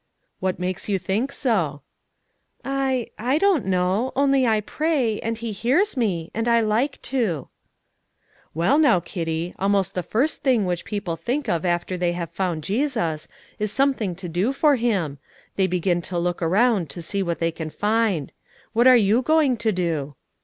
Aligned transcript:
"What 0.39 0.57
makes 0.57 0.89
you 0.89 0.97
think 0.97 1.31
so?" 1.31 1.83
"I 2.65 3.11
I 3.19 3.37
don't 3.37 3.65
know; 3.67 4.11
only 4.15 4.47
I 4.47 4.61
pray, 4.61 5.19
and 5.19 5.37
He 5.37 5.51
hears 5.51 5.95
me, 5.95 6.31
and 6.33 6.47
I 6.47 6.59
like 6.59 6.99
to." 7.03 7.49
"Well, 8.55 8.79
now, 8.79 8.99
Kitty, 8.99 9.53
almost 9.59 9.93
the 9.93 10.01
first 10.01 10.41
thing 10.41 10.65
which 10.65 10.85
people 10.85 11.15
think 11.17 11.47
of 11.47 11.65
after 11.65 11.97
they 11.97 12.13
have 12.13 12.31
found 12.31 12.63
Jesus, 12.63 13.27
is 13.59 13.71
something 13.71 14.15
to 14.15 14.27
do 14.27 14.51
for 14.53 14.75
Him; 14.75 15.19
they 15.55 15.67
begin 15.67 16.01
to 16.09 16.17
look 16.17 16.41
around 16.41 16.89
to 16.89 17.03
see 17.03 17.21
what 17.21 17.37
they 17.37 17.51
can 17.51 17.69
find. 17.69 18.31
What 18.73 18.87
are 18.87 18.97
you 18.97 19.21
going 19.21 19.55
to 19.57 19.71
do?" 19.71 20.15